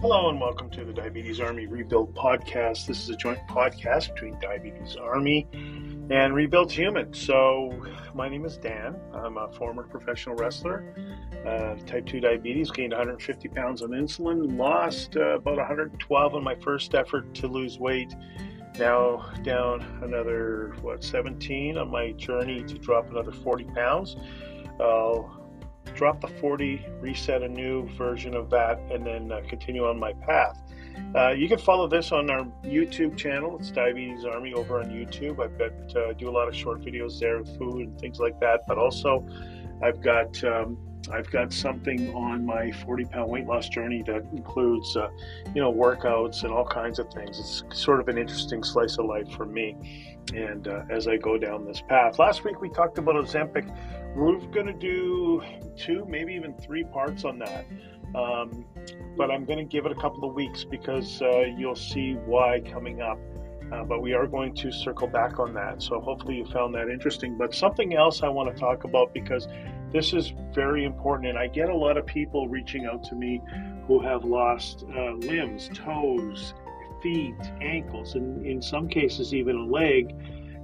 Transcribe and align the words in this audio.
Hello 0.00 0.30
and 0.30 0.40
welcome 0.40 0.70
to 0.70 0.82
the 0.82 0.94
Diabetes 0.94 1.40
Army 1.40 1.66
Rebuild 1.66 2.14
Podcast. 2.14 2.86
This 2.86 3.02
is 3.02 3.10
a 3.10 3.16
joint 3.16 3.38
podcast 3.46 4.14
between 4.14 4.40
Diabetes 4.40 4.96
Army 4.96 5.46
and 5.52 6.34
Rebuild 6.34 6.72
Human. 6.72 7.12
So, 7.12 7.70
my 8.14 8.26
name 8.26 8.46
is 8.46 8.56
Dan. 8.56 8.96
I'm 9.12 9.36
a 9.36 9.52
former 9.52 9.82
professional 9.82 10.36
wrestler. 10.36 10.94
Uh, 11.46 11.74
type 11.84 12.06
2 12.06 12.18
diabetes, 12.18 12.70
gained 12.70 12.92
150 12.92 13.48
pounds 13.50 13.82
on 13.82 13.90
insulin, 13.90 14.56
lost 14.56 15.18
uh, 15.18 15.36
about 15.36 15.58
112 15.58 16.34
in 16.34 16.42
my 16.42 16.54
first 16.54 16.94
effort 16.94 17.34
to 17.34 17.46
lose 17.46 17.78
weight. 17.78 18.14
Now 18.78 19.30
down 19.42 19.82
another, 20.02 20.76
what, 20.80 21.04
17 21.04 21.76
on 21.76 21.90
my 21.90 22.12
journey 22.12 22.64
to 22.64 22.78
drop 22.78 23.10
another 23.10 23.32
40 23.32 23.64
pounds. 23.64 24.16
I'll 24.80 25.39
drop 25.94 26.20
the 26.20 26.28
40, 26.28 26.86
reset 27.00 27.42
a 27.42 27.48
new 27.48 27.88
version 27.96 28.34
of 28.34 28.50
that, 28.50 28.80
and 28.90 29.06
then 29.06 29.32
uh, 29.32 29.40
continue 29.48 29.86
on 29.86 29.98
my 29.98 30.12
path. 30.14 30.60
Uh, 31.14 31.30
you 31.30 31.48
can 31.48 31.58
follow 31.58 31.88
this 31.88 32.12
on 32.12 32.30
our 32.30 32.44
YouTube 32.64 33.16
channel. 33.16 33.56
It's 33.58 33.70
Diabetes 33.70 34.24
Army 34.24 34.52
over 34.52 34.80
on 34.80 34.90
YouTube. 34.90 35.42
I've 35.42 35.58
got 35.58 35.96
uh, 35.96 36.12
do 36.12 36.28
a 36.28 36.30
lot 36.30 36.48
of 36.48 36.54
short 36.54 36.82
videos 36.82 37.18
there 37.18 37.42
food 37.44 37.88
and 37.88 38.00
things 38.00 38.18
like 38.18 38.38
that. 38.40 38.60
But 38.68 38.78
also, 38.78 39.26
I've 39.82 40.02
got 40.02 40.42
um, 40.44 40.76
I've 41.10 41.30
got 41.30 41.52
something 41.52 42.14
on 42.14 42.44
my 42.44 42.70
40 42.70 43.04
pound 43.06 43.30
weight 43.30 43.46
loss 43.46 43.68
journey 43.68 44.02
that 44.06 44.24
includes, 44.32 44.96
uh, 44.96 45.08
you 45.54 45.60
know, 45.60 45.72
workouts 45.72 46.42
and 46.42 46.52
all 46.52 46.66
kinds 46.66 46.98
of 46.98 47.10
things. 47.12 47.38
It's 47.38 47.62
sort 47.78 48.00
of 48.00 48.08
an 48.08 48.18
interesting 48.18 48.62
slice 48.62 48.98
of 48.98 49.06
life 49.06 49.30
for 49.32 49.46
me. 49.46 50.18
And 50.34 50.68
uh, 50.68 50.82
as 50.90 51.08
I 51.08 51.16
go 51.16 51.38
down 51.38 51.64
this 51.64 51.80
path, 51.80 52.18
last 52.18 52.44
week 52.44 52.60
we 52.60 52.68
talked 52.68 52.98
about 52.98 53.14
Ozempic. 53.14 53.74
We're 54.14 54.38
going 54.38 54.66
to 54.66 54.72
do 54.72 55.42
two, 55.76 56.04
maybe 56.08 56.34
even 56.34 56.54
three 56.54 56.84
parts 56.84 57.24
on 57.24 57.38
that. 57.38 57.66
Um, 58.14 58.64
but 59.16 59.30
I'm 59.30 59.44
going 59.44 59.58
to 59.58 59.64
give 59.64 59.86
it 59.86 59.92
a 59.92 60.00
couple 60.00 60.28
of 60.28 60.34
weeks 60.34 60.64
because 60.64 61.22
uh, 61.22 61.44
you'll 61.56 61.76
see 61.76 62.14
why 62.14 62.60
coming 62.60 63.00
up. 63.00 63.18
Uh, 63.72 63.84
but 63.84 64.02
we 64.02 64.12
are 64.12 64.26
going 64.26 64.54
to 64.54 64.72
circle 64.72 65.06
back 65.06 65.38
on 65.38 65.54
that. 65.54 65.80
So 65.80 66.00
hopefully 66.00 66.36
you 66.36 66.44
found 66.46 66.74
that 66.74 66.88
interesting. 66.88 67.36
But 67.38 67.54
something 67.54 67.94
else 67.94 68.22
I 68.22 68.28
want 68.28 68.52
to 68.52 68.60
talk 68.60 68.84
about 68.84 69.14
because 69.14 69.46
this 69.92 70.12
is 70.12 70.32
very 70.52 70.84
important, 70.84 71.28
and 71.28 71.38
I 71.38 71.46
get 71.48 71.68
a 71.68 71.76
lot 71.76 71.96
of 71.96 72.06
people 72.06 72.48
reaching 72.48 72.86
out 72.86 73.04
to 73.04 73.14
me 73.14 73.40
who 73.86 74.00
have 74.00 74.24
lost 74.24 74.84
uh, 74.96 75.12
limbs, 75.14 75.70
toes, 75.74 76.54
feet, 77.02 77.34
ankles, 77.60 78.14
and 78.14 78.44
in 78.46 78.60
some 78.60 78.88
cases 78.88 79.34
even 79.34 79.56
a 79.56 79.64
leg 79.64 80.14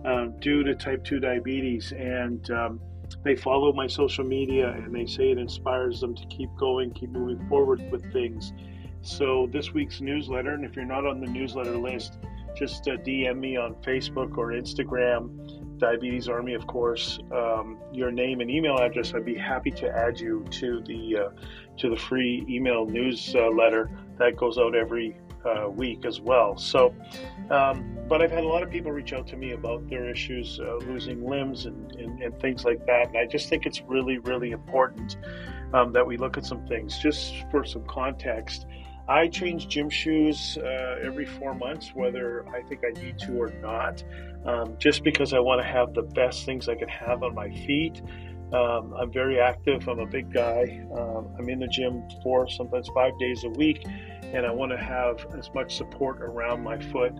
uh, 0.04 0.26
due 0.38 0.62
to 0.62 0.74
type 0.74 1.02
2 1.04 1.20
diabetes. 1.20 1.92
And 1.92 2.48
um, 2.50 2.80
they 3.24 3.34
follow 3.36 3.72
my 3.72 3.86
social 3.86 4.24
media 4.24 4.70
and 4.70 4.94
they 4.94 5.06
say 5.06 5.30
it 5.30 5.38
inspires 5.38 6.00
them 6.00 6.14
to 6.14 6.26
keep 6.26 6.50
going, 6.56 6.92
keep 6.92 7.10
moving 7.10 7.46
forward 7.48 7.82
with 7.90 8.12
things. 8.12 8.52
So, 9.02 9.48
this 9.52 9.72
week's 9.72 10.00
newsletter, 10.00 10.54
and 10.54 10.64
if 10.64 10.74
you're 10.74 10.84
not 10.84 11.06
on 11.06 11.20
the 11.20 11.28
newsletter 11.28 11.76
list, 11.78 12.18
just 12.56 12.88
uh, 12.88 12.96
DM 12.96 13.38
me 13.38 13.56
on 13.56 13.74
Facebook 13.76 14.36
or 14.36 14.52
Instagram 14.52 15.30
Diabetes 15.78 16.28
Army, 16.28 16.54
of 16.54 16.66
course, 16.66 17.18
um, 17.32 17.78
your 17.92 18.10
name 18.10 18.40
and 18.40 18.50
email 18.50 18.78
address. 18.78 19.12
I'd 19.14 19.24
be 19.24 19.36
happy 19.36 19.70
to 19.72 19.88
add 19.88 20.18
you 20.18 20.44
to 20.52 20.82
the 20.86 21.16
uh, 21.16 21.76
to 21.78 21.90
the 21.90 21.96
free 21.96 22.44
email 22.48 22.86
newsletter 22.86 23.90
that 24.18 24.36
goes 24.36 24.56
out 24.56 24.74
every 24.74 25.16
uh, 25.44 25.68
week 25.68 26.04
as 26.04 26.20
well. 26.20 26.56
So, 26.56 26.94
um, 27.50 27.98
but 28.08 28.22
I've 28.22 28.30
had 28.30 28.44
a 28.44 28.48
lot 28.48 28.62
of 28.62 28.70
people 28.70 28.90
reach 28.90 29.12
out 29.12 29.26
to 29.28 29.36
me 29.36 29.52
about 29.52 29.88
their 29.88 30.08
issues, 30.08 30.58
uh, 30.60 30.76
losing 30.86 31.28
limbs 31.28 31.66
and, 31.66 31.92
and, 31.92 32.22
and, 32.22 32.40
things 32.40 32.64
like 32.64 32.84
that. 32.86 33.08
And 33.08 33.16
I 33.16 33.26
just 33.26 33.48
think 33.48 33.66
it's 33.66 33.82
really, 33.82 34.18
really 34.18 34.50
important 34.50 35.18
um, 35.72 35.92
that 35.92 36.06
we 36.06 36.16
look 36.16 36.36
at 36.36 36.44
some 36.44 36.66
things. 36.66 36.98
Just 36.98 37.44
for 37.50 37.64
some 37.64 37.84
context, 37.84 38.66
I 39.08 39.28
change 39.28 39.68
gym 39.68 39.88
shoes 39.88 40.58
uh, 40.58 40.98
every 41.02 41.26
four 41.26 41.54
months, 41.54 41.92
whether 41.94 42.46
I 42.48 42.62
think 42.62 42.82
I 42.84 42.98
need 43.00 43.18
to 43.20 43.40
or 43.40 43.50
not, 43.62 44.02
um, 44.44 44.76
just 44.78 45.04
because 45.04 45.32
I 45.32 45.38
want 45.38 45.60
to 45.60 45.66
have 45.66 45.94
the 45.94 46.02
best 46.02 46.44
things 46.44 46.68
I 46.68 46.74
can 46.74 46.88
have 46.88 47.22
on 47.22 47.34
my 47.34 47.50
feet. 47.50 48.02
Um, 48.52 48.94
I'm 48.94 49.12
very 49.12 49.40
active. 49.40 49.88
I'm 49.88 50.00
a 50.00 50.06
big 50.06 50.32
guy. 50.32 50.84
Um, 50.96 51.28
I'm 51.38 51.48
in 51.48 51.60
the 51.60 51.68
gym 51.68 52.02
four, 52.22 52.48
sometimes 52.48 52.88
five 52.94 53.12
days 53.18 53.44
a 53.44 53.50
week, 53.50 53.84
and 54.22 54.44
I 54.44 54.50
want 54.50 54.72
to 54.72 54.78
have 54.78 55.24
as 55.38 55.50
much 55.54 55.76
support 55.76 56.20
around 56.20 56.62
my 56.62 56.78
foot 56.78 57.12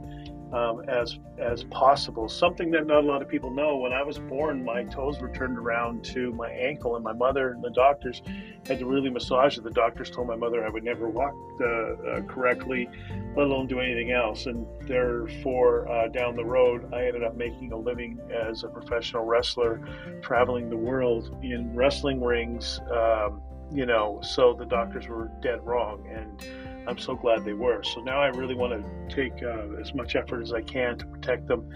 um, 0.53 0.83
as 0.89 1.19
as 1.39 1.65
possible. 1.65 2.29
Something 2.29 2.71
that 2.71 2.87
not 2.87 3.05
a 3.05 3.07
lot 3.07 3.23
of 3.23 3.29
people 3.29 3.51
know. 3.51 3.77
When 3.77 3.93
I 3.93 4.03
was 4.03 4.19
born, 4.19 4.65
my 4.65 4.85
toes 4.85 5.19
were 5.21 5.29
turned 5.31 5.59
around 5.59 6.05
to 6.07 6.33
my 6.33 6.49
ankle, 6.49 6.97
and 6.97 7.05
my 7.05 7.13
mother 7.13 7.51
and 7.51 7.63
the 7.63 7.71
doctors 7.71 8.23
had 8.67 8.79
to 8.79 8.87
really 8.87 9.11
massage 9.11 9.59
it. 9.59 9.65
The 9.65 9.71
doctors 9.71 10.11
told 10.11 10.29
my 10.29 10.37
mother 10.37 10.65
I 10.65 10.69
would 10.69 10.85
never 10.85 11.09
walk 11.09 11.35
uh, 11.61 11.67
uh, 11.67 12.21
correctly, 12.23 12.89
let 13.37 13.47
alone 13.47 13.67
do 13.67 13.81
anything 13.81 14.13
else. 14.13 14.47
And 14.47 14.67
therefore, 14.83 15.89
uh, 15.89 16.09
down 16.09 16.37
the 16.37 16.45
road, 16.45 16.93
I 16.93 17.07
ended 17.07 17.23
up 17.23 17.37
making 17.37 17.73
a 17.73 17.77
living 17.77 18.19
as 18.33 18.65
a 18.65 18.69
professional 18.69 19.25
wrestler, 19.25 19.81
traveling 20.23 20.71
the 20.71 20.77
world 20.77 21.37
in 21.43 21.75
wrestling 21.75 22.23
rings. 22.23 22.81
Um, 22.91 23.43
you 23.73 23.85
know, 23.85 24.21
so 24.23 24.55
the 24.55 24.65
doctors 24.65 25.09
were 25.09 25.31
dead 25.43 25.65
wrong, 25.67 26.07
and 26.09 26.41
I'm 26.87 26.99
so 26.99 27.15
glad 27.15 27.45
they 27.45 27.53
were. 27.53 27.83
So 27.83 28.01
now 28.01 28.21
I 28.21 28.29
really 28.29 28.55
want 28.55 28.73
to 28.73 29.15
take 29.15 29.43
uh, 29.43 29.81
as 29.81 29.95
much 29.95 30.17
effort 30.17 30.43
as 30.43 30.53
I 30.53 30.63
can 30.63 30.99
to 30.99 31.07
protect 31.07 31.47
them 31.47 31.69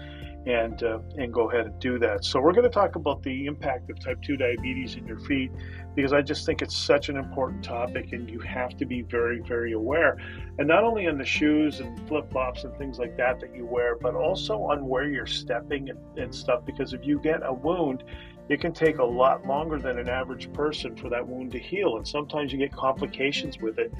and 0.47 0.81
uh, 0.81 0.99
and 1.17 1.31
go 1.31 1.49
ahead 1.49 1.67
and 1.67 1.79
do 1.79 1.99
that. 1.99 2.25
So 2.25 2.39
we're 2.39 2.53
going 2.53 2.63
to 2.63 2.69
talk 2.69 2.95
about 2.95 3.21
the 3.21 3.45
impact 3.45 3.89
of 3.91 3.99
type 3.99 4.21
2 4.23 4.37
diabetes 4.37 4.95
in 4.95 5.05
your 5.05 5.19
feet 5.19 5.51
because 5.95 6.13
I 6.13 6.21
just 6.21 6.45
think 6.45 6.61
it's 6.61 6.75
such 6.75 7.09
an 7.09 7.17
important 7.17 7.63
topic 7.63 8.11
and 8.13 8.29
you 8.29 8.39
have 8.39 8.75
to 8.77 8.85
be 8.85 9.03
very 9.03 9.39
very 9.41 9.73
aware. 9.73 10.17
And 10.57 10.67
not 10.67 10.83
only 10.83 11.07
on 11.07 11.17
the 11.17 11.25
shoes 11.25 11.79
and 11.79 12.07
flip-flops 12.07 12.63
and 12.63 12.75
things 12.77 12.97
like 12.97 13.17
that 13.17 13.39
that 13.39 13.55
you 13.55 13.65
wear, 13.65 13.97
but 13.97 14.15
also 14.15 14.63
on 14.63 14.87
where 14.87 15.07
you're 15.07 15.27
stepping 15.27 15.89
and, 15.89 15.99
and 16.17 16.33
stuff 16.33 16.65
because 16.65 16.93
if 16.93 17.05
you 17.05 17.19
get 17.19 17.41
a 17.43 17.53
wound, 17.53 18.03
it 18.49 18.59
can 18.59 18.73
take 18.73 18.97
a 18.97 19.03
lot 19.03 19.45
longer 19.45 19.77
than 19.77 19.99
an 19.99 20.09
average 20.09 20.51
person 20.53 20.95
for 20.95 21.09
that 21.09 21.25
wound 21.25 21.51
to 21.51 21.59
heal 21.59 21.97
and 21.97 22.07
sometimes 22.07 22.51
you 22.51 22.57
get 22.57 22.71
complications 22.73 23.59
with 23.59 23.77
it 23.77 23.93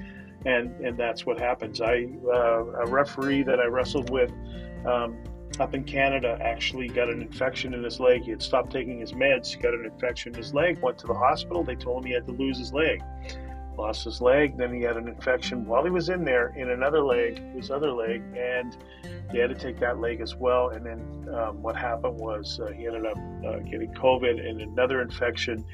and 0.45 0.75
and 0.85 0.97
that's 0.97 1.25
what 1.25 1.39
happens. 1.39 1.81
I 1.81 2.07
uh, 2.25 2.63
a 2.65 2.85
referee 2.85 3.43
that 3.43 3.59
I 3.59 3.65
wrestled 3.65 4.09
with 4.09 4.31
um, 4.85 5.17
up 5.59 5.73
in 5.73 5.83
Canada 5.83 6.37
actually 6.41 6.87
got 6.87 7.09
an 7.09 7.21
infection 7.21 7.73
in 7.73 7.83
his 7.83 7.99
leg. 7.99 8.23
He 8.23 8.31
had 8.31 8.41
stopped 8.41 8.71
taking 8.71 8.99
his 8.99 9.13
meds. 9.13 9.53
He 9.53 9.61
got 9.61 9.73
an 9.73 9.85
infection 9.85 10.33
in 10.33 10.37
his 10.37 10.53
leg. 10.53 10.79
Went 10.81 10.97
to 10.99 11.07
the 11.07 11.13
hospital. 11.13 11.63
They 11.63 11.75
told 11.75 12.03
him 12.03 12.07
he 12.07 12.13
had 12.13 12.25
to 12.27 12.33
lose 12.33 12.57
his 12.57 12.73
leg. 12.73 13.01
Lost 13.77 14.03
his 14.03 14.21
leg. 14.21 14.57
Then 14.57 14.73
he 14.73 14.81
had 14.81 14.97
an 14.97 15.07
infection 15.07 15.65
while 15.65 15.83
he 15.83 15.89
was 15.89 16.09
in 16.09 16.25
there 16.25 16.53
in 16.57 16.69
another 16.71 17.01
leg, 17.01 17.41
his 17.55 17.71
other 17.71 17.91
leg, 17.91 18.21
and 18.37 18.75
they 19.31 19.39
had 19.39 19.49
to 19.49 19.55
take 19.55 19.79
that 19.79 19.99
leg 19.99 20.21
as 20.21 20.35
well. 20.35 20.69
And 20.69 20.85
then 20.85 21.33
um, 21.33 21.61
what 21.61 21.75
happened 21.75 22.17
was 22.17 22.59
uh, 22.59 22.71
he 22.71 22.87
ended 22.87 23.05
up 23.05 23.17
uh, 23.17 23.59
getting 23.59 23.93
COVID 23.93 24.45
and 24.47 24.61
another 24.61 25.01
infection, 25.01 25.65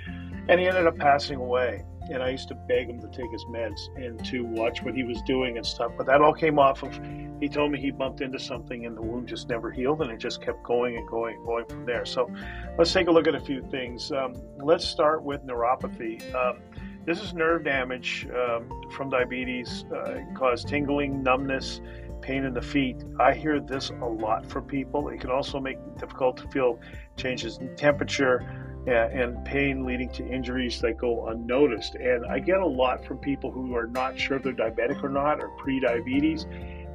and 0.47 0.59
he 0.59 0.67
ended 0.67 0.87
up 0.87 0.97
passing 0.97 1.37
away 1.37 1.83
and 2.09 2.23
I 2.23 2.29
used 2.29 2.47
to 2.49 2.55
beg 2.55 2.89
him 2.89 2.99
to 2.99 3.07
take 3.07 3.31
his 3.31 3.45
meds 3.45 3.79
and 3.95 4.23
to 4.25 4.41
watch 4.41 4.83
what 4.83 4.95
he 4.95 5.03
was 5.03 5.21
doing 5.23 5.57
and 5.57 5.65
stuff. 5.65 5.91
But 5.97 6.05
that 6.07 6.21
all 6.21 6.33
came 6.33 6.59
off 6.59 6.83
of 6.83 6.99
he 7.39 7.47
told 7.47 7.71
me 7.71 7.79
he 7.79 7.91
bumped 7.91 8.21
into 8.21 8.39
something 8.39 8.85
and 8.85 8.97
the 8.97 9.01
wound 9.01 9.27
just 9.27 9.47
never 9.47 9.71
healed 9.71 10.01
and 10.01 10.11
it 10.11 10.17
just 10.17 10.41
kept 10.41 10.63
going 10.63 10.97
and 10.97 11.07
going 11.07 11.35
and 11.35 11.45
going 11.45 11.65
from 11.65 11.85
there. 11.85 12.05
So 12.05 12.29
let's 12.77 12.91
take 12.91 13.07
a 13.07 13.11
look 13.11 13.27
at 13.27 13.35
a 13.35 13.39
few 13.39 13.61
things. 13.61 14.11
Um, 14.11 14.33
let's 14.57 14.85
start 14.85 15.23
with 15.23 15.45
neuropathy. 15.45 16.33
Um, 16.33 16.59
this 17.05 17.21
is 17.21 17.33
nerve 17.33 17.63
damage 17.63 18.27
um, 18.35 18.69
from 18.91 19.09
diabetes, 19.09 19.85
uh, 19.95 20.19
cause 20.35 20.65
tingling, 20.65 21.23
numbness, 21.23 21.79
pain 22.21 22.43
in 22.43 22.53
the 22.53 22.61
feet. 22.61 22.97
I 23.19 23.33
hear 23.33 23.59
this 23.59 23.89
a 23.89 24.05
lot 24.05 24.45
from 24.45 24.65
people. 24.65 25.09
It 25.09 25.21
can 25.21 25.29
also 25.29 25.59
make 25.59 25.77
it 25.77 25.97
difficult 25.99 26.37
to 26.37 26.47
feel 26.49 26.79
changes 27.15 27.59
in 27.59 27.75
temperature 27.75 28.66
and 28.87 29.43
pain 29.43 29.85
leading 29.85 30.09
to 30.09 30.27
injuries 30.27 30.79
that 30.81 30.97
go 30.97 31.27
unnoticed. 31.27 31.95
And 31.95 32.25
I 32.25 32.39
get 32.39 32.59
a 32.59 32.65
lot 32.65 33.05
from 33.05 33.17
people 33.17 33.51
who 33.51 33.75
are 33.75 33.87
not 33.87 34.17
sure 34.17 34.37
if 34.37 34.43
they're 34.43 34.53
diabetic 34.53 35.03
or 35.03 35.09
not, 35.09 35.41
or 35.41 35.49
pre-diabetes, 35.57 36.45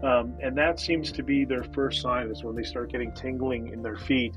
um, 0.03 0.35
and 0.43 0.57
that 0.59 0.81
seems 0.81 1.13
to 1.13 1.23
be 1.23 1.45
their 1.45 1.63
first 1.63 2.03
sign 2.03 2.29
is 2.29 2.43
when 2.43 2.57
they 2.57 2.65
start 2.65 2.91
getting 2.91 3.13
tingling 3.13 3.69
in 3.69 3.83
their 3.83 3.97
feet. 3.97 4.35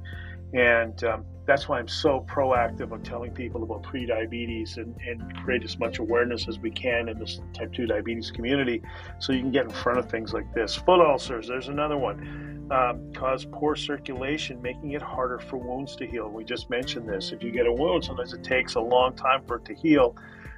And 0.55 1.03
um, 1.03 1.25
that's 1.45 1.67
why 1.67 1.79
I'm 1.79 1.87
so 1.87 2.25
proactive 2.29 2.93
on 2.93 3.03
telling 3.03 3.31
people 3.31 3.61
about 3.63 3.83
pre-diabetes 3.83 4.77
and, 4.77 4.95
and 5.05 5.35
create 5.43 5.65
as 5.65 5.77
much 5.77 5.99
awareness 5.99 6.47
as 6.47 6.59
we 6.59 6.71
can 6.71 7.09
in 7.09 7.19
this 7.19 7.41
type 7.53 7.73
2 7.73 7.85
diabetes 7.87 8.31
community 8.31 8.81
so 9.19 9.33
you 9.33 9.41
can 9.41 9.51
get 9.51 9.65
in 9.65 9.69
front 9.69 9.99
of 9.99 10.09
things 10.09 10.33
like 10.33 10.51
this. 10.53 10.73
Foot 10.73 11.01
ulcers, 11.01 11.47
there's 11.47 11.67
another 11.67 11.97
one 11.97 12.55
um, 12.71 13.11
cause 13.13 13.45
poor 13.51 13.75
circulation, 13.75 14.61
making 14.61 14.93
it 14.93 15.01
harder 15.01 15.37
for 15.37 15.57
wounds 15.57 15.95
to 15.97 16.07
heal. 16.07 16.29
We 16.29 16.45
just 16.45 16.69
mentioned 16.69 17.07
this. 17.07 17.33
If 17.33 17.43
you 17.43 17.51
get 17.51 17.67
a 17.67 17.73
wound, 17.73 18.05
sometimes 18.05 18.33
it 18.33 18.43
takes 18.43 18.75
a 18.75 18.81
long 18.81 19.13
time 19.13 19.43
for 19.45 19.57
it 19.57 19.65
to 19.65 19.73
heal 19.73 20.15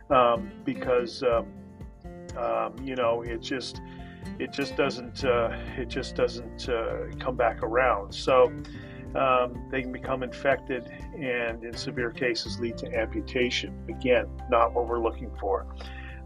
um, 0.10 0.52
because 0.64 1.24
um, 1.24 1.48
um 2.38 2.76
you 2.84 2.96
know 2.96 3.24
it 3.24 3.42
just 3.42 3.82
it 4.40 4.54
just 4.54 4.76
doesn't 4.78 5.26
uh, 5.26 5.58
it 5.78 5.88
just 5.90 6.16
doesn't 6.16 6.70
uh, 6.70 7.08
come 7.20 7.36
back 7.36 7.64
around. 7.64 8.14
So 8.14 8.54
um, 9.16 9.68
they 9.72 9.82
can 9.82 9.92
become 9.92 10.24
infected 10.24 10.92
and 11.16 11.64
in 11.64 11.76
severe 11.76 12.12
cases 12.12 12.60
lead 12.60 12.78
to 12.80 12.94
amputation. 12.94 13.74
Again, 13.90 14.28
not 14.50 14.74
what 14.74 14.88
we're 14.88 15.02
looking 15.02 15.32
for. 15.40 15.66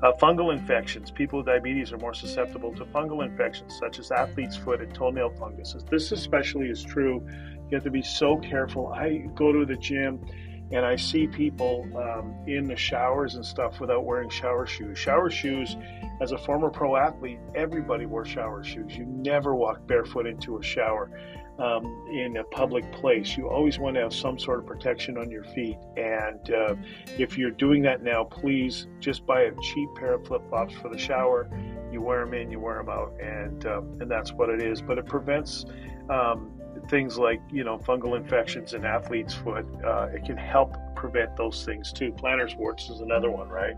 Uh, 0.03 0.11
fungal 0.13 0.51
infections. 0.51 1.11
People 1.11 1.37
with 1.39 1.45
diabetes 1.45 1.93
are 1.93 1.97
more 1.97 2.13
susceptible 2.13 2.73
to 2.73 2.85
fungal 2.85 3.23
infections, 3.23 3.77
such 3.77 3.99
as 3.99 4.11
athlete's 4.11 4.57
foot 4.57 4.81
and 4.81 4.93
toenail 4.95 5.29
fungus. 5.37 5.75
This 5.89 6.11
especially 6.11 6.69
is 6.69 6.83
true. 6.83 7.23
You 7.69 7.75
have 7.75 7.83
to 7.83 7.91
be 7.91 8.01
so 8.01 8.37
careful. 8.37 8.87
I 8.87 9.27
go 9.35 9.51
to 9.51 9.63
the 9.63 9.75
gym 9.75 10.25
and 10.71 10.85
I 10.85 10.95
see 10.95 11.27
people 11.27 11.87
um, 11.95 12.33
in 12.47 12.65
the 12.65 12.75
showers 12.75 13.35
and 13.35 13.45
stuff 13.45 13.79
without 13.79 14.05
wearing 14.05 14.29
shower 14.29 14.65
shoes. 14.65 14.97
Shower 14.97 15.29
shoes, 15.29 15.75
as 16.21 16.31
a 16.31 16.37
former 16.37 16.69
pro 16.69 16.95
athlete, 16.95 17.39
everybody 17.55 18.05
wore 18.05 18.23
shower 18.23 18.63
shoes. 18.63 18.95
You 18.95 19.05
never 19.05 19.55
walk 19.55 19.87
barefoot 19.87 20.27
into 20.27 20.59
a 20.59 20.63
shower 20.63 21.09
um, 21.57 22.07
in 22.11 22.37
a 22.37 22.43
public 22.43 22.91
place. 22.91 23.35
You 23.35 23.49
always 23.49 23.79
want 23.79 23.95
to 23.95 24.01
have 24.01 24.13
some 24.13 24.37
sort 24.37 24.59
of 24.59 24.67
protection 24.67 25.17
on 25.17 25.31
your 25.31 25.43
feet. 25.43 25.77
And 25.97 26.51
uh, 26.51 26.75
if 27.17 27.39
you're 27.39 27.51
doing 27.51 27.81
that 27.83 28.03
now, 28.03 28.23
please 28.23 28.85
just 28.99 29.25
buy 29.25 29.41
a 29.41 29.51
cheap 29.73 29.89
pair 29.95 30.13
of 30.13 30.27
flip 30.27 30.47
flops 30.49 30.75
for 30.75 30.89
the 30.89 30.97
shower. 30.97 31.49
You 31.91 32.01
wear 32.01 32.23
them 32.23 32.35
in, 32.35 32.51
you 32.51 32.59
wear 32.59 32.77
them 32.77 32.89
out, 32.89 33.13
and 33.19 33.65
um, 33.65 33.97
and 33.99 34.09
that's 34.09 34.31
what 34.31 34.49
it 34.49 34.61
is. 34.61 34.81
But 34.81 34.97
it 34.97 35.07
prevents 35.07 35.65
um, 36.09 36.51
things 36.87 37.17
like 37.17 37.41
you 37.51 37.63
know 37.63 37.79
fungal 37.79 38.15
infections 38.15 38.73
in 38.73 38.85
athlete's 38.85 39.33
foot. 39.33 39.65
Uh, 39.83 40.07
it 40.13 40.23
can 40.23 40.37
help 40.37 40.75
prevent 41.01 41.35
those 41.35 41.65
things 41.65 41.91
too. 41.91 42.11
Plantar's 42.11 42.55
warts 42.55 42.89
is 42.89 43.01
another 43.01 43.31
one, 43.31 43.49
right? 43.49 43.75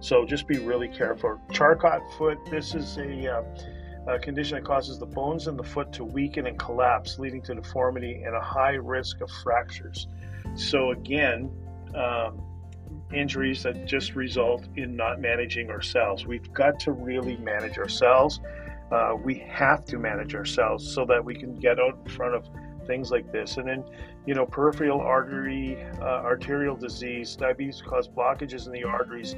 So 0.00 0.24
just 0.24 0.48
be 0.48 0.58
really 0.58 0.88
careful. 0.88 1.38
Charcot 1.52 2.00
foot. 2.16 2.38
This 2.50 2.74
is 2.74 2.96
a 2.96 3.36
uh, 3.36 3.42
a 4.08 4.18
condition 4.18 4.56
that 4.56 4.64
causes 4.64 4.98
the 4.98 5.06
bones 5.06 5.46
in 5.46 5.56
the 5.56 5.62
foot 5.62 5.92
to 5.92 6.02
weaken 6.02 6.46
and 6.46 6.58
collapse, 6.58 7.18
leading 7.18 7.42
to 7.42 7.54
deformity 7.54 8.22
and 8.24 8.34
a 8.34 8.40
high 8.40 8.72
risk 8.72 9.20
of 9.20 9.30
fractures. 9.44 10.08
So, 10.56 10.90
again, 10.90 11.50
um, 11.94 12.42
injuries 13.14 13.62
that 13.62 13.86
just 13.86 14.16
result 14.16 14.66
in 14.76 14.96
not 14.96 15.20
managing 15.20 15.70
ourselves. 15.70 16.26
We've 16.26 16.52
got 16.52 16.80
to 16.80 16.92
really 16.92 17.36
manage 17.36 17.78
ourselves. 17.78 18.40
Uh, 18.90 19.14
we 19.22 19.34
have 19.50 19.84
to 19.84 19.98
manage 19.98 20.34
ourselves 20.34 20.92
so 20.92 21.04
that 21.04 21.24
we 21.24 21.34
can 21.34 21.54
get 21.54 21.78
out 21.78 21.98
in 22.04 22.10
front 22.10 22.34
of 22.34 22.48
things 22.86 23.10
like 23.10 23.30
this. 23.32 23.56
And 23.56 23.68
then, 23.68 23.84
you 24.26 24.34
know, 24.34 24.46
peripheral 24.46 25.00
artery, 25.00 25.82
uh, 26.00 26.04
arterial 26.04 26.76
disease, 26.76 27.36
diabetes 27.36 27.82
cause 27.82 28.08
blockages 28.08 28.66
in 28.66 28.72
the 28.72 28.84
arteries 28.84 29.36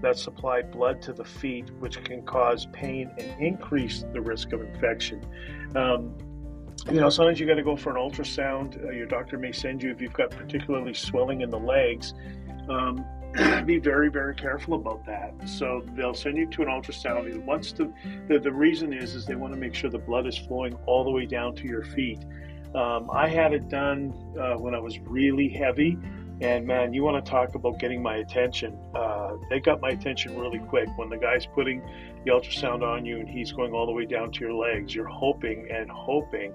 that 0.00 0.18
supply 0.18 0.62
blood 0.62 1.00
to 1.02 1.12
the 1.12 1.24
feet, 1.24 1.70
which 1.78 2.02
can 2.04 2.22
cause 2.22 2.66
pain 2.72 3.10
and 3.18 3.40
increase 3.40 4.04
the 4.12 4.20
risk 4.20 4.52
of 4.52 4.60
infection. 4.60 5.24
Um, 5.76 6.14
you 6.90 7.00
know, 7.00 7.10
sometimes 7.10 7.38
you 7.38 7.46
got 7.46 7.54
to 7.54 7.62
go 7.62 7.76
for 7.76 7.90
an 7.90 7.96
ultrasound. 7.96 8.84
Uh, 8.84 8.90
your 8.90 9.06
doctor 9.06 9.38
may 9.38 9.52
send 9.52 9.82
you 9.82 9.90
if 9.90 10.00
you've 10.00 10.12
got 10.12 10.30
particularly 10.30 10.94
swelling 10.94 11.42
in 11.42 11.50
the 11.50 11.58
legs. 11.58 12.14
Um, 12.68 13.04
be 13.64 13.78
very, 13.78 14.10
very 14.10 14.34
careful 14.34 14.74
about 14.74 15.06
that. 15.06 15.32
So 15.48 15.82
they'll 15.94 16.14
send 16.14 16.36
you 16.36 16.46
to 16.46 16.62
an 16.62 16.68
ultrasound. 16.68 17.34
Once 17.44 17.72
the, 17.72 17.90
the, 18.28 18.38
the 18.38 18.52
reason 18.52 18.92
is 18.92 19.14
is 19.14 19.24
they 19.24 19.36
want 19.36 19.54
to 19.54 19.60
make 19.60 19.74
sure 19.74 19.88
the 19.88 19.98
blood 19.98 20.26
is 20.26 20.36
flowing 20.36 20.74
all 20.86 21.04
the 21.04 21.10
way 21.10 21.24
down 21.24 21.54
to 21.56 21.66
your 21.66 21.82
feet. 21.82 22.18
Um, 22.74 23.10
I 23.10 23.28
had 23.28 23.52
it 23.52 23.68
done 23.68 24.14
uh, 24.38 24.54
when 24.54 24.74
I 24.74 24.78
was 24.78 24.98
really 25.00 25.48
heavy. 25.48 25.98
And 26.40 26.66
man, 26.66 26.92
you 26.92 27.04
want 27.04 27.24
to 27.24 27.30
talk 27.30 27.54
about 27.54 27.78
getting 27.78 28.02
my 28.02 28.16
attention. 28.16 28.76
Uh, 28.94 29.36
they 29.48 29.60
got 29.60 29.80
my 29.80 29.90
attention 29.90 30.36
really 30.36 30.58
quick. 30.58 30.88
When 30.96 31.08
the 31.08 31.16
guy's 31.16 31.46
putting 31.46 31.80
the 32.24 32.32
ultrasound 32.32 32.82
on 32.82 33.04
you 33.04 33.18
and 33.18 33.28
he's 33.28 33.52
going 33.52 33.72
all 33.72 33.86
the 33.86 33.92
way 33.92 34.06
down 34.06 34.32
to 34.32 34.40
your 34.40 34.54
legs, 34.54 34.94
you're 34.94 35.06
hoping 35.06 35.70
and 35.70 35.88
hoping 35.88 36.52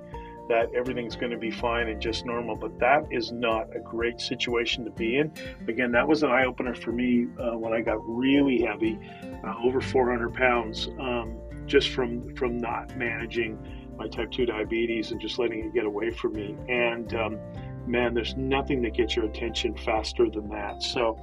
that 0.50 0.74
everything's 0.74 1.16
going 1.16 1.32
to 1.32 1.38
be 1.38 1.52
fine 1.52 1.88
and 1.88 2.02
just 2.02 2.26
normal. 2.26 2.56
But 2.56 2.80
that 2.80 3.06
is 3.12 3.32
not 3.32 3.74
a 3.76 3.80
great 3.80 4.20
situation 4.20 4.84
to 4.86 4.92
be 4.92 5.18
in. 5.18 5.32
Again, 5.68 5.92
that 5.94 6.08
was 6.08 6.24
an 6.24 6.32
eye 6.32 6.46
opener 6.46 6.74
for 6.74 6.92
me 6.92 7.28
uh, 7.40 7.58
when 7.58 7.74
I 7.74 7.82
got 7.82 7.98
really 8.04 8.62
heavy, 8.62 9.00
uh, 9.46 9.54
over 9.64 9.80
400 9.80 10.34
pounds, 10.34 10.90
um, 11.00 11.38
just 11.66 11.90
from 11.90 12.34
from 12.36 12.58
not 12.58 12.98
managing 12.98 13.58
my 13.98 14.08
type 14.08 14.32
2 14.32 14.46
diabetes 14.46 15.12
and 15.12 15.20
just 15.20 15.40
letting 15.40 15.66
it 15.66 15.74
get 15.74 15.86
away 15.86 16.12
from 16.12 16.34
me. 16.34 16.56
And 16.70 17.14
um, 17.16 17.40
man, 17.88 18.14
there's 18.14 18.36
nothing 18.36 18.82
that 18.84 18.94
gets 18.94 19.16
your 19.16 19.26
attention 19.26 19.76
faster 19.78 20.30
than 20.30 20.50
that. 20.50 20.84
So, 20.84 21.20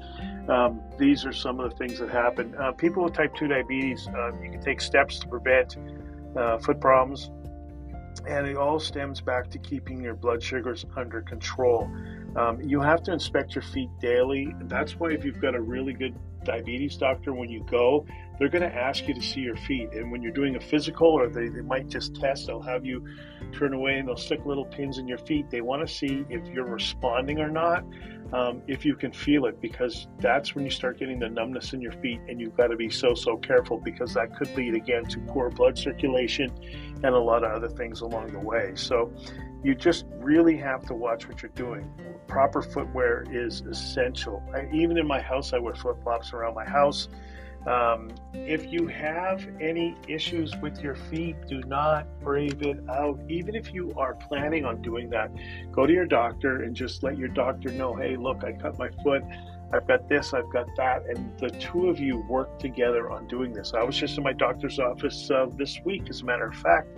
um, 0.49 0.83
these 0.99 1.25
are 1.25 1.33
some 1.33 1.61
of 1.61 1.71
the 1.71 1.77
things 1.77 1.99
that 1.99 2.11
happen. 2.11 2.55
Uh, 2.57 2.73
people 2.73 3.05
with 3.05 3.15
type 3.15 3.35
2 3.35 3.49
diabetes, 3.49 4.07
uh, 4.09 4.33
you 4.43 4.51
can 4.51 4.61
take 4.61 4.81
steps 4.81 5.19
to 5.21 5.29
prevent 5.29 5.77
uh, 6.37 6.59
foot 6.59 6.81
problems, 6.81 7.31
and 8.27 8.47
it 8.47 8.57
all 8.57 8.79
stems 8.79 9.21
back 9.21 9.51
to 9.51 9.59
keeping 9.59 10.03
your 10.03 10.15
blood 10.15 10.43
sugars 10.43 10.85
under 10.97 11.21
control. 11.23 11.89
Um, 12.37 12.61
you 12.63 12.81
have 12.81 13.03
to 13.05 13.13
inspect 13.13 13.55
your 13.55 13.63
feet 13.63 13.91
daily. 14.01 14.55
That's 14.63 14.99
why, 14.99 15.13
if 15.13 15.25
you've 15.25 15.41
got 15.41 15.55
a 15.55 15.61
really 15.61 15.93
good 15.93 16.15
diabetes 16.45 16.97
doctor, 16.97 17.33
when 17.33 17.51
you 17.51 17.65
go, 17.71 18.07
they're 18.39 18.49
going 18.49 18.63
to 18.63 18.75
ask 18.75 19.07
you 19.07 19.15
to 19.15 19.23
see 19.23 19.41
your 19.41 19.57
feet. 19.57 19.91
And 19.93 20.11
when 20.11 20.23
you're 20.23 20.33
doing 20.33 20.57
a 20.57 20.61
physical, 20.61 21.09
or 21.09 21.29
they, 21.29 21.49
they 21.49 21.61
might 21.61 21.89
just 21.89 22.15
test, 22.17 22.47
they'll 22.47 22.63
have 22.63 22.85
you 22.85 23.07
turn 23.53 23.75
away 23.75 23.99
and 23.99 24.09
they'll 24.09 24.17
stick 24.17 24.45
little 24.45 24.65
pins 24.65 24.99
in 24.99 25.07
your 25.07 25.19
feet. 25.19 25.51
They 25.51 25.61
want 25.61 25.87
to 25.87 25.93
see 25.93 26.25
if 26.29 26.47
you're 26.49 26.67
responding 26.67 27.39
or 27.39 27.49
not, 27.49 27.85
um, 28.33 28.63
if 28.67 28.85
you 28.85 28.97
can 28.97 29.13
feel 29.13 29.47
it, 29.47 29.61
because 29.61 30.09
that's 30.19 30.55
when 30.55 30.65
you 30.65 30.71
start 30.71 30.99
getting 30.99 31.21
the 31.21 31.29
numbness 31.29 31.73
in 31.73 31.81
your 31.81 31.93
feet. 31.93 32.21
And 32.29 32.41
you've 32.41 32.57
got 32.57 32.69
to 32.69 32.77
be 32.77 32.91
so, 32.91 33.15
so 33.15 33.37
careful 33.37 33.79
because 33.79 34.15
that 34.15 34.37
could 34.37 34.55
lead 34.57 34.75
again 34.75 35.05
to 35.07 35.21
poor 35.21 35.51
blood 35.51 35.79
circulation 35.79 36.51
and 36.97 37.15
a 37.15 37.19
lot 37.19 37.45
of 37.45 37.53
other 37.53 37.69
things 37.69 38.01
along 38.01 38.33
the 38.33 38.41
way. 38.41 38.73
So 38.75 39.13
you 39.65 39.75
just 39.75 40.05
really 40.19 40.57
have 40.59 40.85
to 40.87 40.95
watch 40.95 41.27
what 41.27 41.43
you're 41.43 41.51
doing. 41.55 41.91
Proper 42.29 42.61
footwear 42.61 43.25
is 43.31 43.63
essential. 43.63 44.43
I, 44.55 44.69
even 44.73 44.99
in 44.99 45.07
my 45.07 45.21
house, 45.21 45.55
I 45.55 45.59
wear 45.59 45.75
flip 45.75 45.97
flops 46.03 46.35
around 46.35 46.55
my 46.55 46.67
house. 46.67 47.09
Um, 47.67 48.11
if 48.35 48.71
you 48.71 48.87
have 48.89 49.49
any 49.59 49.97
issues 50.07 50.55
with 50.61 50.81
your 50.81 50.95
feet, 50.95 51.37
do 51.49 51.63
not 51.63 52.07
brave 52.21 52.61
it 52.61 52.79
out. 52.91 53.19
Even 53.31 53.55
if 53.55 53.73
you 53.73 53.95
are 53.97 54.15
planning 54.15 54.67
on 54.67 54.83
doing 54.83 55.09
that, 55.11 55.31
go 55.73 55.87
to 55.87 55.93
your 55.93 56.05
doctor 56.05 56.63
and 56.63 56.77
just 56.77 57.03
let 57.03 57.17
your 57.17 57.29
doctor 57.29 57.71
know 57.73 57.95
hey, 57.95 58.17
look, 58.17 58.45
I 58.45 58.53
cut 58.53 58.79
my 58.79 58.91
foot. 59.03 59.23
I've 59.73 59.89
got 59.89 60.11
this, 60.11 60.35
I've 60.35 60.53
got 60.53 60.67
that. 60.77 61.07
And 61.07 61.33
the 61.39 61.49
two 61.49 61.89
of 61.89 61.99
you 61.99 62.19
work 62.29 62.59
together 62.59 63.11
on 63.11 63.27
doing 63.29 63.55
this. 63.55 63.73
I 63.73 63.83
was 63.83 63.97
just 63.97 64.19
in 64.19 64.25
my 64.25 64.35
doctor's 64.35 64.79
office 64.79 65.31
uh, 65.31 65.47
this 65.57 65.81
week, 65.87 66.11
as 66.11 66.21
a 66.21 66.25
matter 66.27 66.49
of 66.49 66.55
fact 66.57 66.89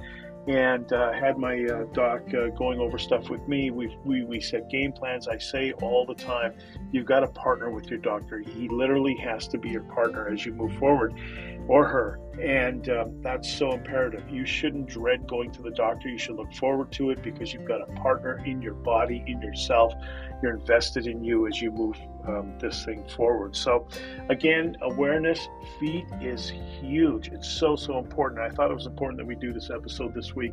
and 0.46 0.92
uh, 0.92 1.12
had 1.12 1.38
my 1.38 1.64
uh, 1.64 1.84
doc 1.92 2.22
uh, 2.34 2.48
going 2.48 2.78
over 2.78 2.98
stuff 2.98 3.28
with 3.28 3.46
me. 3.48 3.70
We, 3.70 3.96
we, 4.04 4.24
we 4.24 4.40
set 4.40 4.70
game 4.70 4.92
plans. 4.92 5.26
I 5.26 5.38
say 5.38 5.72
all 5.82 6.06
the 6.06 6.14
time, 6.14 6.54
you've 6.92 7.06
got 7.06 7.20
to 7.20 7.26
partner 7.28 7.70
with 7.70 7.88
your 7.88 7.98
doctor. 7.98 8.38
He 8.38 8.68
literally 8.68 9.16
has 9.16 9.48
to 9.48 9.58
be 9.58 9.70
your 9.70 9.82
partner 9.82 10.28
as 10.28 10.46
you 10.46 10.52
move 10.52 10.74
forward, 10.74 11.14
or 11.68 11.86
her. 11.86 12.20
And 12.40 12.88
um, 12.90 13.22
that's 13.22 13.50
so 13.50 13.72
imperative. 13.72 14.28
You 14.28 14.44
shouldn't 14.44 14.88
dread 14.88 15.26
going 15.26 15.50
to 15.52 15.62
the 15.62 15.70
doctor. 15.70 16.08
You 16.08 16.18
should 16.18 16.36
look 16.36 16.52
forward 16.52 16.92
to 16.92 17.10
it 17.10 17.22
because 17.22 17.52
you've 17.52 17.64
got 17.64 17.80
a 17.80 17.92
partner 17.94 18.42
in 18.44 18.60
your 18.60 18.74
body, 18.74 19.24
in 19.26 19.40
yourself. 19.40 19.94
You're 20.42 20.54
invested 20.54 21.06
in 21.06 21.24
you 21.24 21.46
as 21.46 21.62
you 21.62 21.70
move 21.70 21.96
um, 22.28 22.58
this 22.60 22.84
thing 22.84 23.08
forward. 23.08 23.56
So, 23.56 23.88
again, 24.28 24.76
awareness, 24.82 25.48
feet 25.80 26.04
is 26.20 26.52
huge. 26.80 27.28
It's 27.28 27.48
so, 27.48 27.74
so 27.74 27.98
important. 27.98 28.42
I 28.42 28.50
thought 28.50 28.70
it 28.70 28.74
was 28.74 28.86
important 28.86 29.18
that 29.18 29.26
we 29.26 29.34
do 29.34 29.54
this 29.54 29.70
episode 29.70 30.14
this 30.14 30.34
week 30.34 30.52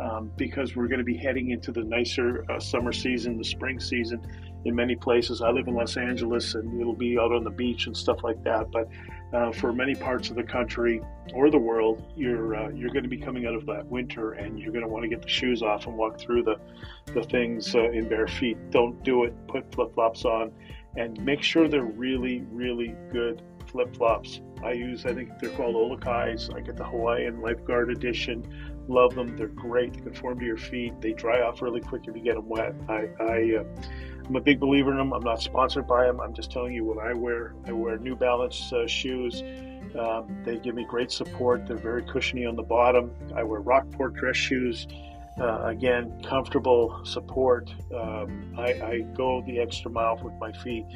um, 0.00 0.32
because 0.36 0.74
we're 0.74 0.88
going 0.88 0.98
to 0.98 1.04
be 1.04 1.16
heading 1.16 1.50
into 1.50 1.70
the 1.70 1.84
nicer 1.84 2.44
uh, 2.50 2.58
summer 2.58 2.92
season, 2.92 3.38
the 3.38 3.44
spring 3.44 3.78
season 3.78 4.26
in 4.64 4.74
many 4.74 4.96
places. 4.96 5.40
I 5.42 5.50
live 5.50 5.68
in 5.68 5.74
Los 5.74 5.96
Angeles 5.96 6.54
and 6.54 6.80
it'll 6.80 6.94
be 6.94 7.18
out 7.18 7.32
on 7.32 7.44
the 7.44 7.50
beach 7.50 7.86
and 7.86 7.96
stuff 7.96 8.22
like 8.22 8.42
that. 8.44 8.70
But 8.72 8.88
uh, 9.32 9.52
for 9.52 9.72
many 9.72 9.94
parts 9.94 10.30
of 10.30 10.36
the 10.36 10.42
country 10.42 11.00
or 11.34 11.50
the 11.50 11.58
world, 11.58 12.12
you're 12.16 12.56
uh, 12.56 12.68
you're 12.70 12.90
going 12.90 13.04
to 13.04 13.08
be 13.08 13.18
coming 13.18 13.46
out 13.46 13.54
of 13.54 13.64
that 13.66 13.86
winter, 13.86 14.32
and 14.32 14.58
you're 14.58 14.72
going 14.72 14.84
to 14.84 14.90
want 14.90 15.02
to 15.02 15.08
get 15.08 15.22
the 15.22 15.28
shoes 15.28 15.62
off 15.62 15.86
and 15.86 15.96
walk 15.96 16.18
through 16.18 16.42
the 16.42 16.56
the 17.14 17.22
things 17.24 17.74
uh, 17.74 17.90
in 17.90 18.08
bare 18.08 18.26
feet. 18.26 18.58
Don't 18.70 19.02
do 19.04 19.24
it. 19.24 19.34
Put 19.46 19.72
flip 19.72 19.94
flops 19.94 20.24
on, 20.24 20.52
and 20.96 21.22
make 21.24 21.42
sure 21.42 21.68
they're 21.68 21.84
really 21.84 22.44
really 22.50 22.94
good 23.12 23.42
flip 23.66 23.94
flops. 23.94 24.40
I 24.64 24.72
use 24.72 25.06
I 25.06 25.14
think 25.14 25.38
they're 25.40 25.50
called 25.50 25.76
OluKais. 25.76 26.54
I 26.54 26.60
get 26.60 26.76
the 26.76 26.84
Hawaiian 26.84 27.40
Lifeguard 27.40 27.90
Edition. 27.90 28.44
Love 28.88 29.14
them. 29.14 29.36
They're 29.36 29.46
great. 29.46 29.94
They 29.94 30.00
conform 30.00 30.40
to 30.40 30.44
your 30.44 30.56
feet. 30.56 31.00
They 31.00 31.12
dry 31.12 31.42
off 31.42 31.62
really 31.62 31.80
quick 31.80 32.08
if 32.08 32.16
you 32.16 32.22
get 32.22 32.34
them 32.34 32.48
wet. 32.48 32.74
I, 32.88 33.08
I 33.20 33.60
uh, 33.60 33.64
I'm 34.30 34.36
a 34.36 34.40
big 34.40 34.60
believer 34.60 34.92
in 34.92 34.98
them. 34.98 35.12
I'm 35.12 35.24
not 35.24 35.42
sponsored 35.42 35.88
by 35.88 36.06
them. 36.06 36.20
I'm 36.20 36.32
just 36.32 36.52
telling 36.52 36.72
you 36.72 36.84
what 36.84 37.04
I 37.04 37.12
wear. 37.12 37.52
I 37.66 37.72
wear 37.72 37.98
New 37.98 38.14
Balance 38.14 38.72
uh, 38.72 38.86
shoes. 38.86 39.42
Um, 39.98 40.40
they 40.44 40.56
give 40.56 40.76
me 40.76 40.86
great 40.88 41.10
support. 41.10 41.66
They're 41.66 41.76
very 41.76 42.04
cushiony 42.04 42.46
on 42.46 42.54
the 42.54 42.62
bottom. 42.62 43.10
I 43.34 43.42
wear 43.42 43.58
Rockport 43.58 44.14
dress 44.14 44.36
shoes. 44.36 44.86
Uh, 45.36 45.64
again, 45.64 46.22
comfortable 46.22 47.00
support. 47.04 47.74
Um, 47.92 48.54
I, 48.56 48.66
I, 48.66 49.00
go 49.16 49.42
the 49.48 49.58
extra 49.58 49.90
mile 49.90 50.20
with 50.22 50.34
my 50.34 50.52
feet. 50.52 50.86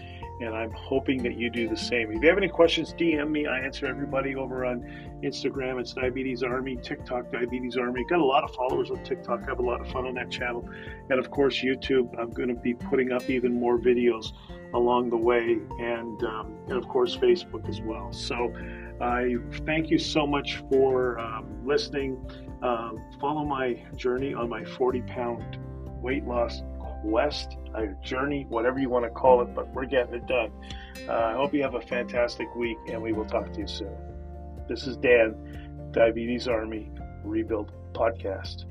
And 0.41 0.55
I'm 0.55 0.73
hoping 0.73 1.23
that 1.23 1.39
you 1.39 1.49
do 1.49 1.69
the 1.69 1.77
same. 1.77 2.11
If 2.11 2.23
you 2.23 2.29
have 2.29 2.39
any 2.39 2.49
questions, 2.49 2.93
DM 2.95 3.31
me. 3.31 3.47
I 3.47 3.61
answer 3.61 3.87
everybody 3.87 4.35
over 4.35 4.65
on 4.65 4.83
Instagram. 5.23 5.81
It's 5.81 5.93
Diabetes 5.93 6.43
Army, 6.43 6.77
TikTok, 6.83 7.31
Diabetes 7.31 7.77
Army. 7.77 8.05
Got 8.09 8.21
a 8.21 8.25
lot 8.25 8.43
of 8.43 8.55
followers 8.55 8.91
on 8.91 9.03
TikTok. 9.05 9.43
I 9.45 9.47
have 9.47 9.61
a 9.61 9.63
lot 9.63 9.81
of 9.81 9.89
fun 9.89 10.07
on 10.07 10.15
that 10.15 10.31
channel. 10.31 10.69
And 11.09 11.19
of 11.21 11.31
course, 11.31 11.63
YouTube. 11.63 12.19
I'm 12.19 12.31
going 12.31 12.49
to 12.49 12.55
be 12.55 12.75
putting 12.75 13.13
up 13.13 13.31
even 13.31 13.59
more 13.59 13.79
videos 13.79 14.33
along 14.75 15.11
the 15.11 15.17
way, 15.17 15.59
and, 15.79 16.25
um, 16.25 16.59
and 16.67 16.77
of 16.77 16.89
course, 16.89 17.17
Facebook 17.17 17.69
as 17.69 17.81
well. 17.81 18.13
So 18.13 18.53
I 19.01 19.37
thank 19.65 19.89
you 19.89 19.99
so 19.99 20.27
much 20.27 20.63
for 20.69 21.19
um, 21.21 21.65
listening. 21.65 22.19
Um, 22.61 23.01
follow 23.21 23.45
my 23.45 23.81
journey 23.95 24.35
on 24.35 24.49
my 24.49 24.65
40 24.65 25.03
pound 25.03 25.59
weight 26.03 26.25
loss 26.25 26.63
quest, 27.11 27.59
a 27.75 27.89
journey, 28.03 28.47
whatever 28.49 28.79
you 28.79 28.89
want 28.89 29.05
to 29.05 29.11
call 29.11 29.43
it, 29.43 29.55
but 29.55 29.69
we're 29.75 29.85
getting 29.85 30.15
it 30.15 30.27
done. 30.27 30.51
Uh, 31.07 31.13
I 31.13 31.33
hope 31.35 31.53
you 31.53 31.63
have 31.63 31.75
a 31.75 31.81
fantastic 31.81 32.55
week, 32.57 32.79
and 32.89 33.03
we 33.03 33.13
will 33.13 33.27
talk 33.27 33.53
to 33.53 33.61
you 33.61 33.67
soon. 33.67 33.95
This 34.69 34.87
is 34.87 34.97
Dan, 34.97 35.91
Diabetes 35.93 36.49
Army 36.49 36.91
Rebuild 37.23 37.73
Podcast. 37.93 38.65